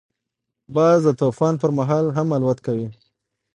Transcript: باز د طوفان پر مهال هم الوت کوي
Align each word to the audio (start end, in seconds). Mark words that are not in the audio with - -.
باز 0.75 0.99
د 1.05 1.09
طوفان 1.21 1.53
پر 1.61 1.71
مهال 1.77 2.05
هم 2.17 2.27
الوت 2.35 2.59
کوي 2.65 2.87